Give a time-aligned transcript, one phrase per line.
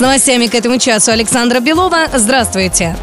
[0.00, 2.08] С новостями к этому часу Александра Белова.
[2.14, 2.96] Здравствуйте.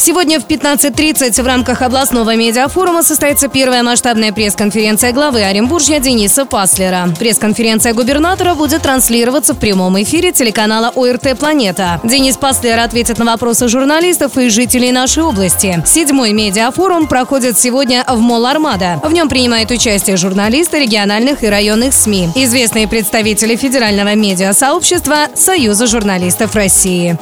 [0.00, 7.10] Сегодня в 15.30 в рамках областного медиафорума состоится первая масштабная пресс-конференция главы Оренбуржья Дениса Паслера.
[7.18, 12.00] Пресс-конференция губернатора будет транслироваться в прямом эфире телеканала ОРТ «Планета».
[12.02, 15.82] Денис Паслер ответит на вопросы журналистов и жителей нашей области.
[15.84, 18.98] Седьмой медиафорум проходит сегодня в Мол Армада.
[19.04, 26.29] В нем принимают участие журналисты региональных и районных СМИ, известные представители федерального медиасообщества Союза журналистов
[26.54, 27.18] России.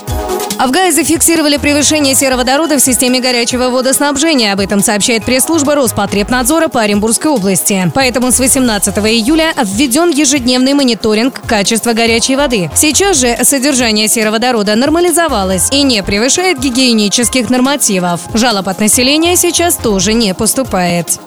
[0.59, 4.53] А в ГАИ зафиксировали превышение сероводорода в системе горячего водоснабжения.
[4.53, 7.93] Об этом сообщает пресс-служба Роспотребнадзора по Оренбургской области.
[7.95, 12.71] Поэтому с 18 июля введен ежедневный мониторинг качества горячей воды.
[12.75, 18.23] Сейчас же содержание сероводорода нормализовалось и не превышает гигиенических нормативов.
[18.35, 21.21] Жалоб от населения сейчас тоже не поступает.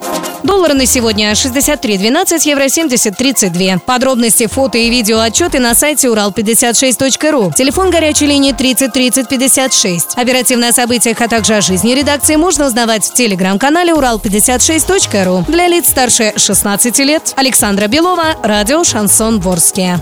[0.44, 3.80] Доллары на сегодня 63.12, евро 70.32.
[3.80, 7.52] Подробности, фото и видео отчеты на сайте урал56.ру.
[7.56, 10.18] Телефон горячей линии 30 30 56.
[10.18, 15.46] Оперативно о событиях, а также о жизни редакции можно узнавать в телеграм-канале урал56.ру.
[15.48, 17.34] Для лиц старше 16 лет.
[17.36, 20.00] Александра Белова, радио «Шансон Ворске».